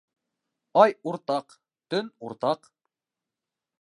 [0.83, 1.55] Ай уртаҡ,
[1.95, 2.67] төн уртаҡ.